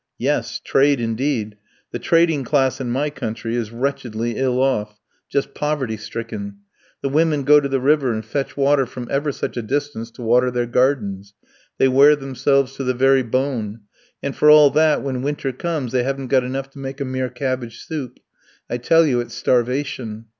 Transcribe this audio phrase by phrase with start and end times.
[0.17, 1.57] "Yes; trade indeed!
[1.91, 6.55] The trading class in my country is wretchedly ill off; just poverty stricken.
[7.03, 10.23] The women go to the river and fetch water from ever such a distance to
[10.23, 11.35] water their gardens.
[11.77, 13.81] They wear themselves to the very bone,
[14.23, 17.29] and, for all that, when winter comes, they haven't got enough to make a mere
[17.29, 18.19] cabbage soup.
[18.71, 20.25] I tell you it's starvation.